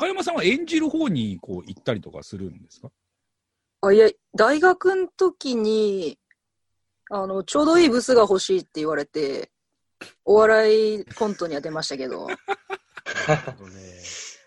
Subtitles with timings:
[0.00, 2.90] 中山さんは演じる方にこう行ったりとかするんですか？
[3.82, 6.18] あ、いや、大学の時に、
[7.10, 9.50] あの、ちょうどいいブスが欲しいって言われて、
[10.24, 12.36] お笑いコントには出ましたけど、なる
[13.58, 14.00] ほどね。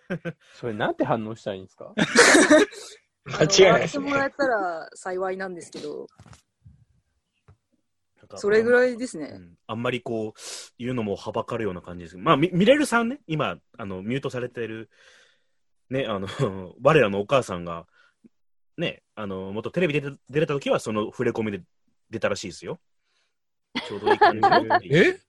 [0.59, 1.93] それなんて反応したらいいんですか？
[3.25, 4.33] 間違いないですあの笑ってもらえね。
[4.37, 6.07] たら 幸いなんですけど、
[8.35, 9.29] それぐらいですね。
[9.35, 9.57] うん。
[9.67, 10.39] あんまりこう、
[10.79, 14.89] 言うのもはばかるような感じですけど、まあ、みミレルさんね、今、あの、ミュートされてる、
[15.89, 16.27] ね、あの、
[16.81, 17.85] 我らのお母さんが、
[18.77, 21.61] ね、あの、もっとテレビ出て出れた時は、その触れ込みで
[22.09, 22.79] 出たらしいですよ。
[23.87, 25.19] ちょうどいい感じの え？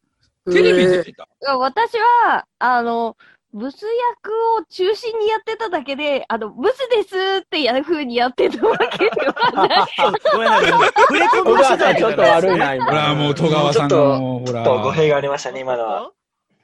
[0.51, 1.27] テレビ出てた？
[1.59, 3.17] 私は、あの、
[3.53, 9.89] ブス役を中心にやってただけで、あの、ブスですってや風にやってたわけではない。
[10.33, 11.97] ごめんなさい。
[11.97, 12.91] ちょっと悪いな、ほ今。
[12.91, 14.65] ら、もう戸川さんの、ほら。
[14.65, 16.11] と語弊がありましたね、今のは。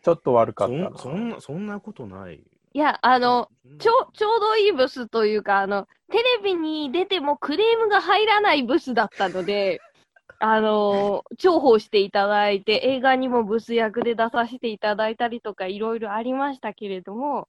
[0.02, 0.90] ちょっと悪かったな。
[0.96, 2.42] そんそんな、そんなことない。
[2.72, 9.80] いや、あの、ちょ、ちょうどいいブスというか、あの、テレビに出てもクレームが入らないブスだったので、
[10.38, 17.48] あの、重宝していただいて、映画にもブス役で出させていただいたりとか、いろいろありましたけれども、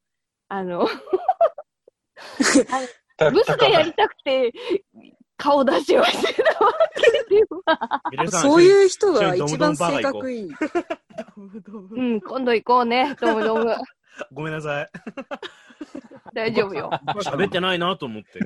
[0.50, 0.88] あの、
[3.17, 4.52] たブスがやりたくて、
[5.38, 10.50] 顔出しをしてたわけでそういう人が一番性格いい。
[11.38, 13.75] うん、今度行こうね、どうもどうも。
[14.31, 14.90] ごめんなさい。
[16.34, 16.90] 大丈夫よ。
[17.17, 18.40] 喋ってないなと思って。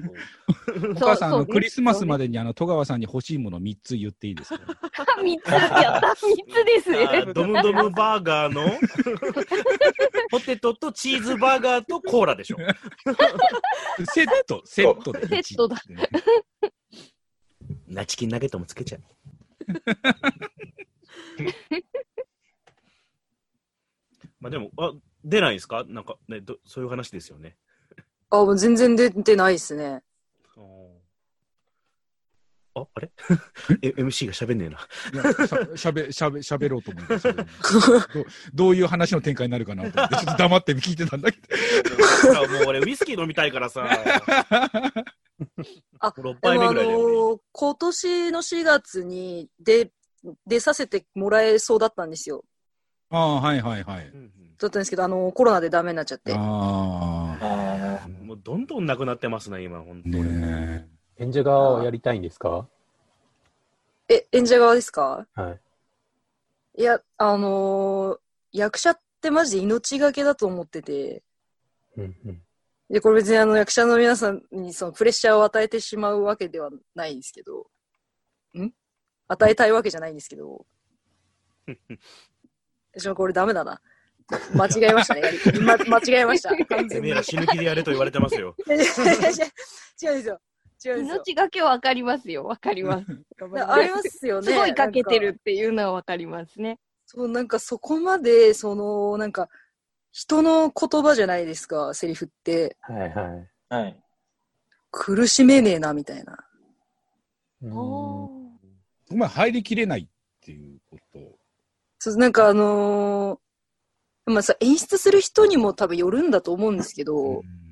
[0.89, 4.65] お母さん、クリスマスまでに、あの、戸川さんに欲しいもの3つ言っていいですか
[5.21, 7.33] 三つ、やった、三つですあねー。
[7.33, 8.65] ドムドムバーガーの？
[10.31, 12.57] ポテトとチーズバーガーとコーラでしょ。
[14.11, 15.43] セット、セットで1。
[15.43, 15.77] セットだ
[17.87, 19.01] ナチキンナゲットもつけちゃう。
[24.39, 24.91] まあでも、あ、
[25.25, 25.83] 出ないんですか？
[25.87, 27.57] なんかねど、そういう話ですよね。
[28.29, 30.01] あ、もう全然出てないですね。
[32.77, 33.09] あ、あれ？
[33.81, 35.77] え ?MC が喋んねえな。
[35.77, 37.43] しゃべ、しゃべ、しゃべろうと思いますどう。
[38.53, 42.33] どういう話の展開になるかなと思って、ちょっと黙って聞いてたんだけど。
[42.33, 43.87] もう俺ウイスキー飲みたいからさ。
[45.99, 46.91] あ、6でもあ杯目ぐらいで。
[46.91, 49.89] のー今年の4月に出、
[50.45, 52.43] 出させてもらえそうだったんですよ。
[53.09, 54.07] ああ、はいはいはい。
[54.09, 56.33] うんだったんですけど、あのーコロナでダメになっちゃって。
[56.35, 56.37] あ
[57.41, 60.41] あもうどんどんなくなってますね、今、本あ、当に。
[60.41, 62.67] ね演者側をやりたいんですか？
[64.09, 65.27] え、演者側ですか？
[65.33, 65.51] は
[66.77, 66.81] い。
[66.81, 68.19] いや、あのー
[68.51, 71.23] 役者ってマジで命がけだと思ってて、
[71.97, 72.41] うんうん。
[72.89, 77.67] で、これ別にあの役者の皆さんにそのプレッシャーを与えてしまうわけではないんですけど、
[78.57, 78.71] ん？
[79.27, 80.65] 与えたいわけじゃないんですけど、
[82.97, 83.81] ちょ、これダメだな。
[84.55, 85.21] 間違えましたね。
[85.61, 86.49] ま、 間違えました。
[86.49, 87.01] 完て全に。
[87.01, 88.55] めえら死ぬ気でやれと言われてますよ。
[88.67, 89.05] 違うんですよ。
[89.05, 90.41] 違うんですよ。
[90.97, 92.43] 命がけはわかりますよ。
[92.43, 93.05] わかります。
[93.39, 94.47] ありますよね。
[94.47, 96.79] すごいかけてるっていうのはわかりますね。
[97.05, 99.47] そう、なんかそこまで、その、なんか、
[100.11, 102.77] 人の言葉じゃないですか、セリフって。
[102.81, 103.49] はいはい。
[103.69, 104.03] はい。
[104.91, 106.37] 苦しめねえな、みたいな。
[107.61, 108.59] うーんお
[109.11, 110.07] お前入りきれないっ
[110.41, 111.19] ていうこと。
[111.99, 113.44] そう、なんかあのー
[114.25, 117.65] まあさ、演出する人にも多分よるんだと思うんですけど、うん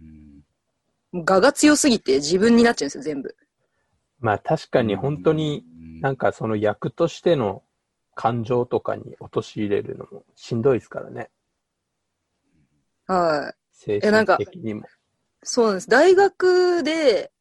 [1.13, 3.35] もう我が強すぎて自分になっちゃうんですよ、全部。
[4.19, 5.63] まあ確かに本当に、
[6.01, 7.63] なんかその役としての
[8.15, 11.29] 感情とかに陥れるのもしんどいですからね。
[13.05, 13.57] はい。
[13.73, 14.87] 精えなんか神的にも。
[15.43, 15.89] そうなんです。
[15.89, 17.31] 大学で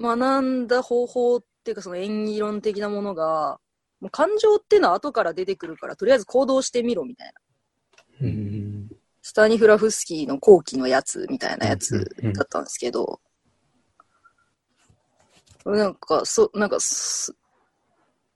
[0.00, 3.58] 学んだ方法っていうか、その演技論的なものが、
[4.00, 7.32] もう感情っていうのは後から出てくるから、とりあえず行動してみろみたいな。
[8.20, 8.90] うん。
[9.22, 13.20] スタニフラフスキーの後期のやつみたいなやつだったんですけど、
[15.64, 17.34] なんか、そ、なんかす、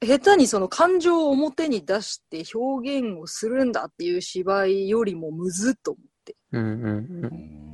[0.00, 6.36] 下手にその感情を表に出して表現をするんだっていう芝居よりもむずっと思って。
[6.52, 6.81] うんうんう。
[6.86, 7.64] うんん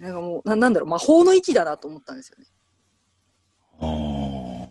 [0.00, 2.46] なんかもう、ななんだろう、魔法の域だなと思ったんですよね。
[3.80, 3.86] あ
[4.64, 4.68] あ。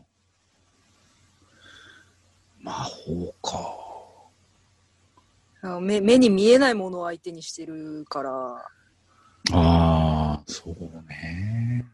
[2.60, 3.87] 魔法か。
[5.80, 8.32] 目目に見えないものを相手にしてるから、
[9.54, 10.74] ああ、そう
[11.08, 11.86] ね。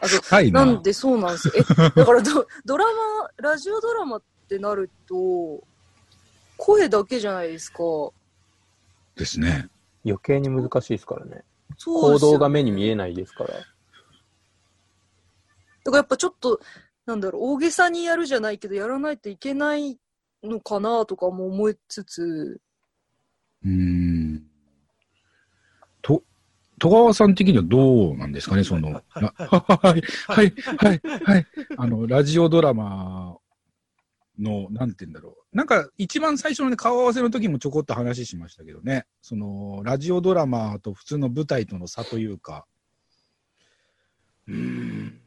[0.00, 0.64] あと深いな。
[0.64, 1.54] なんでそうなんですよ。
[1.56, 5.62] え、だからド ドラマ、ラジオドラマってなると、
[6.56, 7.78] 声だけじゃないですか。
[9.16, 9.68] ですね。
[10.04, 11.44] 余計に難しいですからね。
[11.76, 13.50] 行そうですよ動が目に見えないですから。
[13.50, 13.66] だか
[15.90, 16.60] らやっぱちょっと、
[17.06, 19.98] なんだろう、大げさにやるじゃないけど、やらないといけない
[20.42, 22.60] のかなとかも思いつつ、
[23.64, 24.44] うん。
[26.78, 30.02] 戸川さん的にはどうなんですかね、その、はいなはい。
[30.28, 31.46] はい、はい、はい、はい、
[31.76, 33.36] あの、ラジオドラマ
[34.38, 35.56] の、なんて言うんだろう。
[35.56, 42.64] なんか、一番最初のね、顔合わせの時もちょこっと話しましたけどね、その、ラジオドラマと普通の舞台との差というか、
[44.46, 45.20] うーん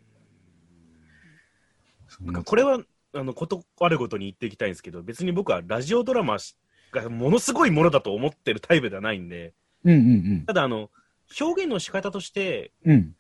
[2.21, 2.79] なんかこれは、
[3.13, 6.37] あの、ことあるごとに言っていきたいんですけど、別に僕はラジオドラマ
[6.91, 9.53] がものすごいものだと思ってるタイプではないんで、
[9.83, 10.89] うんうんただ、あの、
[11.39, 12.91] 表現の仕方として、うん。
[12.91, 13.15] うん。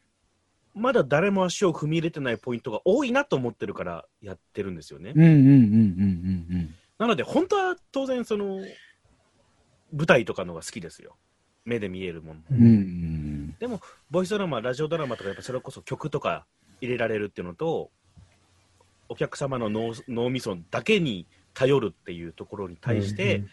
[0.73, 5.11] まだ誰も足を踏み入れてないポイントが多いなと思ってるからやってるんですよね。
[5.13, 8.59] うんうんうんうんうんなので、本当は当然、その、
[9.91, 11.17] 舞台とかのが好きですよ。
[11.65, 12.41] 目で見えるもの。
[12.51, 12.57] うん。
[12.57, 13.79] うんうん。
[14.11, 16.45] ボイスドラマ、ラジオドラマとか、やっぱそれこそ曲とか
[16.79, 17.89] 入れられるっていうのと、
[19.11, 23.43] お客様の脳脳みそだけに頼るっていうところに対して、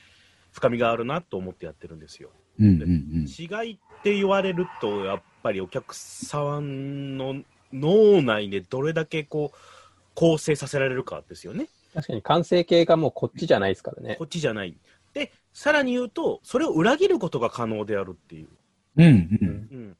[0.52, 2.30] 深みがあるなと思ってやってるんですよ。
[2.60, 9.56] うんうん違いって言われると、やっぱりお客さんの脳内でどれだけこう、
[10.14, 11.66] 構成させられるかですよね。
[11.92, 14.24] 確かに完成形がもうこっちじゃないですからねこ。
[14.24, 14.76] っちじゃない。
[15.12, 18.48] で、さらに言うと、それを裏切ることが可能であるっていう。
[18.96, 19.04] うん。
[19.04, 19.48] うんううん。
[19.48, 19.54] んう
[19.90, 19.96] ん。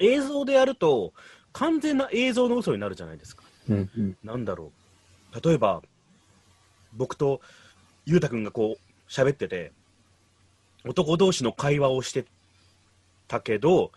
[0.00, 1.14] 映像でやると、
[1.52, 3.39] 完全な映像の嘘になるじゃないですか。
[3.74, 4.72] うんうんなんだろ
[5.32, 5.48] う。
[5.48, 5.82] 例えば、
[6.94, 7.40] 僕と
[8.04, 9.72] ゆうたくんがこう、喋ってて、
[10.84, 12.24] 男同士の会話をして
[13.28, 13.92] たけど、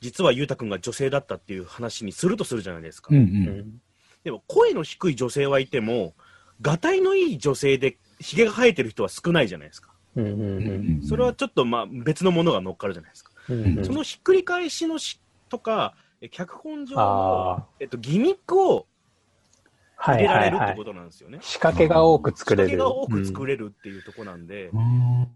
[0.00, 3.08] 実はゆうたくんが女性だったっていう話にするとするじゃないですか。
[3.10, 3.20] うんう。
[3.20, 3.26] うん
[3.60, 3.80] ん
[4.24, 6.14] でも、声の低い女性はいても、
[6.60, 9.90] がたいのいい女性で、ひげが生えてる人は少ないじゃないですか。
[10.16, 13.30] うんうんうんそれはちょっとまあ別のものが乗っかるじゃないですか。
[13.48, 18.86] うんうんそのひっくり返しのしとか、え脚本上あの、えっと、ギミックをはい
[20.00, 20.84] 入れらはいはいれるってこ。
[20.84, 21.38] となんですよね。
[21.42, 22.70] 仕掛けが多く作れる。
[22.70, 25.28] 仕掛けが多く作れれるっていうところなんで、うん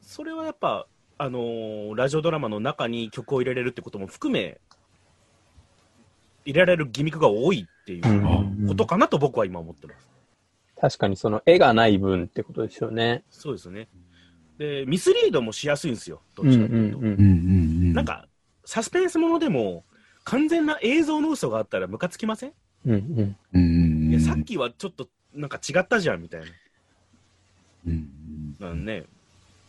[0.00, 0.86] それはやっぱ、
[1.18, 4.60] あのーラジオドラマの中に曲を入れれるってことも含め、
[6.44, 10.08] 入れられるギミックが多いっていううんことかなと僕は今思ってます。
[10.80, 13.24] 確かにその絵がない分ってことですよね。
[13.30, 13.88] そうですよね。
[14.58, 16.98] で、ミスリードもしやすいんですよ、どっちかというと。
[17.94, 18.26] なん、か、
[18.64, 19.84] サスペンスものでも、
[20.24, 22.52] 完全な映像の嘘があったらムカつきません、
[22.86, 26.46] うんうんうんいやさっきはちょっとなんか違ったじゃんみたいな。
[27.86, 29.04] うんなんね、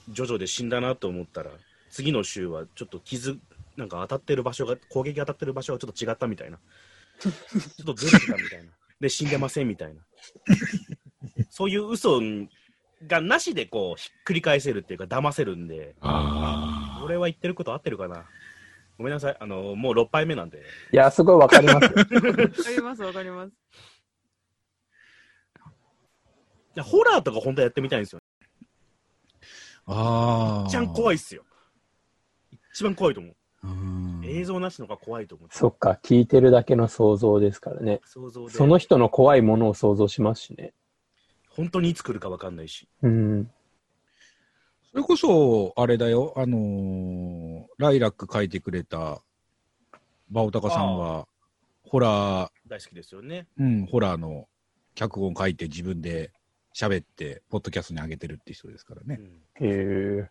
[0.10, 1.50] ジョジョで死んだなと思ったら、
[1.89, 3.39] 次の週はちょっと傷、
[3.75, 6.60] なんか当たってる場所が、攻撃当たってる場所がちょっと違ったみたいな。
[7.19, 7.30] ちょ
[7.83, 8.65] っとずれてたみたいな。
[9.00, 10.01] で、死んでませんみたいな。
[11.50, 12.21] そういう嘘
[13.07, 17.04] がなしでこう、ひっくり返せるっていうか、騙せるんで、ああ。
[17.04, 18.25] 俺は言ってること合ってるかな。
[18.98, 19.38] ごめんなさい。
[19.40, 20.62] あの、もう6杯目なんで。
[20.92, 21.90] いや、すごいわかりますよ。
[21.90, 22.12] わか
[22.72, 23.54] ります、わかります。
[26.75, 28.19] いやホラーとか本当はやってみたいんですよ。
[29.86, 30.68] ああ。
[30.68, 31.16] 一番怖い。
[31.16, 31.44] いっすよ。
[32.74, 33.36] 一番怖いと思う。
[33.66, 35.48] うん映像なしの方が怖いと思う。
[35.51, 38.01] そっか、聞いてるだけの想像ですからね。
[38.06, 38.54] 想像で。
[38.54, 40.74] その人の怖いものを想像しますしね。
[41.50, 42.88] 本当にいつ来るか分かんないし。
[43.04, 43.51] うん。
[44.94, 49.23] それこそ、あれだよ、あのーライラック書いてくれた、
[50.30, 51.28] バオタカさんは、
[51.83, 53.47] ホラー、大好きですよね。
[53.57, 54.47] うん、ホラーの
[54.94, 56.31] 脚本書いて自分で
[56.76, 59.19] 喋って、ポッドキャストに上げてるって人ですからね。
[59.19, 60.30] うん、へえ。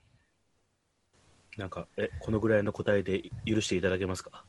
[1.56, 4.44] なんか、え、このぐらいの答えで許していただけますか？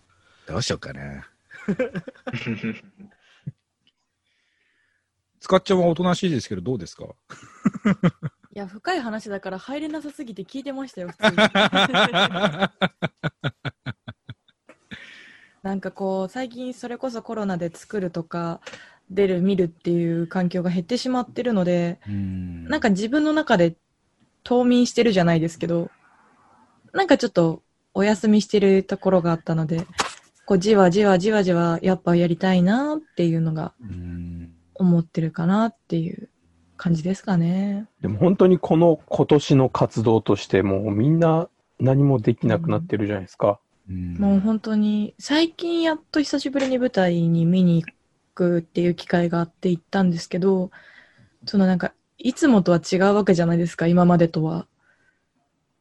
[0.46, 1.28] どうしようかな。
[5.40, 7.08] 使っちゃんはおとなしいですけど、どうですか？
[8.56, 11.38] いや、深い話だから入れなさすぎて聞いてましたよ、普通に。
[15.64, 18.62] なんかこう、最近それこそコロナで作るとか、
[19.10, 22.66] 出る、見るっていう環境が減ってしまってるので、うん。
[22.66, 23.76] なんか自分の中で
[24.44, 25.90] 冬眠してるじゃないですけど、
[26.92, 27.64] なんかちょっと
[27.96, 29.88] お休みしてるところがあったので、
[30.46, 34.54] こうじわじわじわじわやっぱやりたいなっていうのがうん。
[34.76, 36.30] 思ってるかなっていう
[36.84, 37.88] 感じですかね。
[38.02, 41.48] でも本当にこの今年の活動としてもうみんな
[41.80, 43.58] 何もできなくなってるじゃないですか。
[43.90, 47.94] うんもう本当に最近やっと久しぶりに舞台に見に行
[48.34, 50.72] くっていう機会があって行ったんですけど、
[51.46, 54.68] そのなんかいつもとは違うわけじゃないですか、今までとは。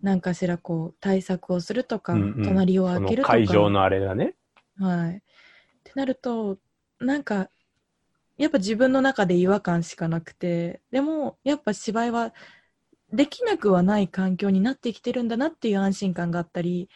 [0.03, 3.33] なんかしらこう対策をするとか、うんうん隣を開けるとか。
[3.33, 4.35] 会場のあれがね。
[4.79, 5.17] はい。
[5.17, 5.21] っ
[5.83, 6.59] てなると、
[7.01, 7.49] なんか、
[8.39, 12.33] やっぱ自分の中で違和感しかなくて、でも、やっぱ芝居は
[13.13, 16.89] できなくはない環境になってきてるんだなっていう安心感があったり、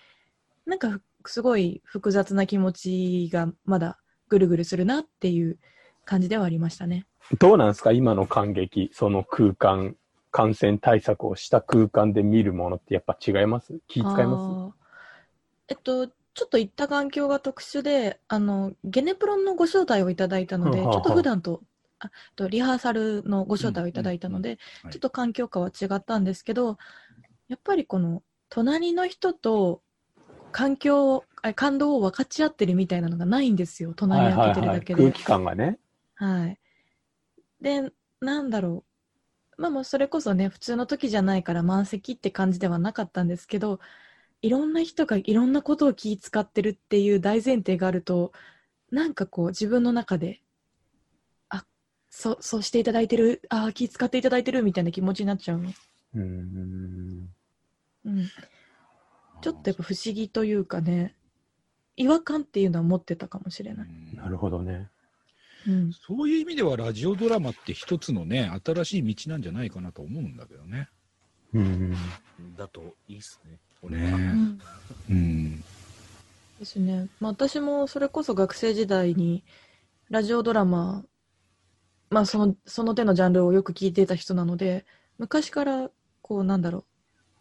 [0.65, 5.59] なんかふすごい複雑な気持ちがまだぐるぐるするなっていう
[6.05, 7.07] 感じではありましたね。
[7.39, 7.93] どうなんですか？
[7.93, 9.97] 今の感激、その空間、
[10.31, 13.79] 感染対策をした空間で見るものってやっぱ違います？
[13.89, 14.73] 気使いまあー。
[15.69, 21.63] えっと、ちょっと行った環境が特殊で、あの、ゲネプロンのご招待をいただいたので、ちはあはあょっと普段と、
[21.99, 26.77] あとリハーサルのご招待をいただいたので、はいちょっと環境下は違ったんですけど、
[27.49, 29.81] やっぱりこの、隣の人と
[30.53, 35.03] 環境、あ感動を分かち合ってるみたいなのがないんですよ、隣り開けてるだけで。
[35.03, 35.79] 空気感がね。
[36.17, 36.59] はい。
[37.63, 37.91] で、
[38.21, 38.85] なんだろ
[39.59, 39.63] う。
[39.63, 43.81] まあもうそれこそね、普通の時じゃないから満席って感じではなかったんですけど、
[44.43, 48.33] いろんな人がいろんなことを気遣ってるっていう大前提があると、
[48.91, 50.41] なんかこう自分の中で、
[51.49, 51.65] あ、
[52.11, 55.71] そう、そうしていただいてる、あ、気遣っていただいてるみたいな気持ちになっちゃうの。
[56.15, 57.29] うーん。
[58.05, 58.29] うん。
[59.43, 61.15] ちょっとやっぱ不思議というかね、
[61.97, 63.89] 違和感っていうのは持ってたかもしれない。
[64.15, 64.89] なるほどね。
[65.67, 65.93] うん。
[65.93, 70.89] そういう意味ではラジオドラマって一つのね、新しい道なんじゃないかなと思うんだけどね。
[71.55, 71.95] うん。
[72.57, 73.59] だといいっすね。
[73.83, 74.19] 俺ねは。
[74.19, 74.61] うん
[75.09, 75.65] うん。
[76.59, 77.09] ですね。
[77.21, 79.45] まあ、私もそれこそ学生時代に
[80.09, 81.05] ラジオドラマ、
[82.11, 84.85] まあその、その手のジャンルをよく聞いていた人なので、
[85.19, 85.91] 昔から
[86.23, 86.85] こうなんだろ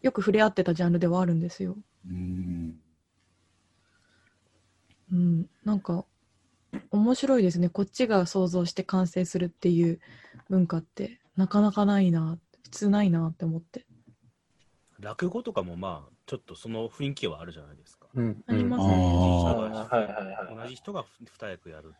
[0.02, 1.76] う、よく触れ合ってたジャンルではあるんですよ。
[2.08, 2.80] うん。
[5.12, 5.46] うん。
[5.64, 6.04] なんか、
[6.90, 7.68] 面白いですね。
[7.68, 10.00] こっちが想像して完成するっていう
[10.50, 13.86] 文化って、なかなかないな、普通ないなって思って。
[14.98, 18.08] 落語とかもまあ、ちょっとその雰囲気はあるじゃないですか。
[18.16, 18.22] 同
[20.68, 21.04] じ人が。
[21.24, 21.94] 二役やる。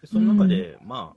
[0.00, 1.16] でその中で、まあ、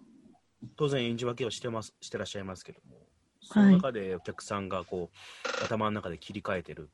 [0.76, 2.96] 当然演じ分けをしてますしてらっしゃいますけども、
[3.42, 5.18] その中でお客さんがこう、
[5.64, 6.90] 頭の中で切り替えてる。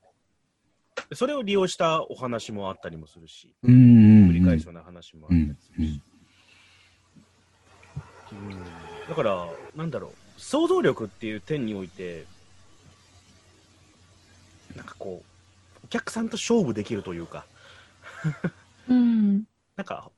[1.09, 4.29] でそれを利用したお話もあったりもするし、うん。
[4.29, 6.01] 繰り返すような話もあったりするし。
[8.33, 8.49] うん。
[9.07, 12.25] だから、なんだろう、想像力っていう点において、
[14.75, 15.34] なんかこう、
[15.85, 17.45] お客さんと勝負できるというか、
[18.89, 19.43] うん。
[19.75, 20.09] なんか、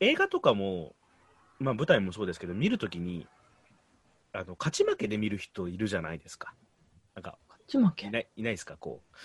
[0.00, 0.94] 映画とかも、
[1.58, 3.26] まあ舞台もそうですけど、見るときに、
[4.34, 6.52] あの、勝ち負けで見る人いるじゃないですか。
[7.14, 8.08] なんか、ちまけ？
[8.08, 8.10] い。
[8.10, 9.16] ない、いないですか、こう。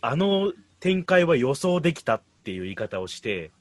[0.00, 3.52] あの展開は予想できたっていう言い方をして、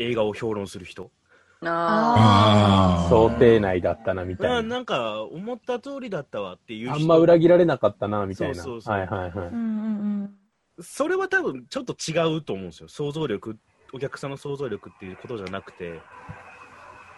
[0.00, 1.12] 映画を評論する人。
[1.62, 3.08] ああ。
[3.08, 4.62] 想定内だったな、みあたいな。
[4.62, 6.94] なんか、思った通りだったわっていう人。
[6.94, 8.54] あんま裏切られなかったな、みたいな。
[8.54, 9.48] そうそうそうはいはいはい。
[9.48, 10.34] うんうんうん。
[10.80, 12.88] それは多分ちょっと違うと思うんですよ。
[12.88, 13.58] 想像力、
[13.92, 16.00] お客さんの想像力っていうことじゃなくて、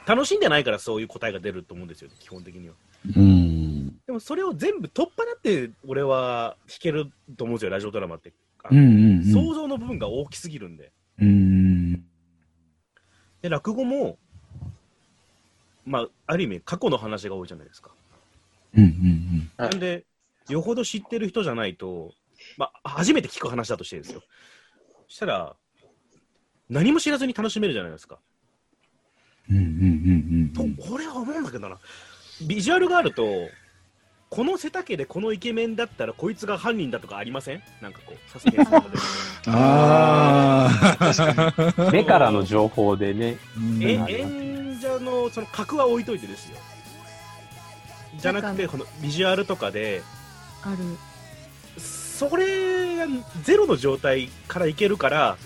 [0.06, 2.74] 楽しんでないからそういう答えが出ると思うんですよ、基本的には。
[3.16, 3.98] うん。
[4.06, 8.32] でもそれを全部取っ払って、俺は弾けると思うんですよ、ラジオドラマって。
[8.70, 9.24] うんうんうん。
[9.24, 10.92] 想像の部分が大きすぎるんで。
[11.20, 12.04] うん。
[13.42, 14.18] で、落語も、
[15.84, 17.90] まあ、ある意味過去の話が多いじゃないですか。
[18.76, 20.04] うんうんはいなんで、
[20.48, 22.12] よほど知ってる人じゃないと、
[22.56, 24.22] まあ、初めて聞く話だとしてですよ。
[25.08, 25.56] そしたら、
[26.68, 28.18] 何も知らずに楽しめるじゃないですか。
[29.50, 29.56] うん。
[29.56, 30.76] うんうんうんうん。
[30.76, 31.78] と、俺は思うんだけどな。
[32.46, 33.48] ビジュアルがあると、
[34.30, 37.62] この背丈でこのイケメンだったらこいつが犯人だとかありません？
[37.82, 38.98] なんかこう、サスペンスの中で。
[39.48, 40.68] あ
[41.00, 41.90] あ。
[41.92, 43.36] 目からの情報でね。
[43.56, 44.39] うんえうん演者
[45.02, 46.58] のその格は置いといてですよ。
[48.16, 50.02] じゃなくて、このビジュアルとかで、
[50.62, 50.78] ある。
[51.78, 53.06] それが
[53.42, 55.36] ゼロの状態からいけるから、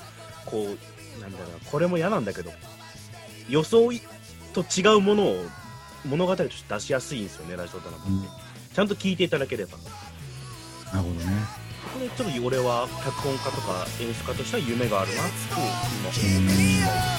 [0.46, 2.52] こう、なんだろうな、これも嫌なんだけど、
[3.48, 3.90] 予想
[4.52, 5.44] と違うものを
[6.04, 8.10] 物語として出しやすいんですよね、ラジオドラマって。
[8.10, 8.44] うん
[8.74, 9.78] ちゃんと聞いていただければ。
[10.92, 11.64] なるほどね。
[11.94, 17.13] これちょっと俺は脚本家とか演出家としては夢があるなと今思ってます